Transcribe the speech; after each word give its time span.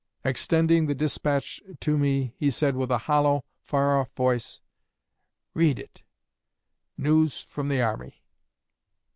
Extending 0.25 0.87
the 0.87 0.95
despatch 0.95 1.61
to 1.79 1.95
me, 1.95 2.33
he 2.39 2.49
said, 2.49 2.75
with 2.75 2.89
a 2.89 2.97
hollow, 3.05 3.45
far 3.61 3.99
off 3.99 4.09
voice, 4.13 4.59
'Read 5.53 5.77
it 5.77 6.01
news 6.97 7.39
from 7.39 7.67
the 7.69 7.83
army.' 7.83 8.23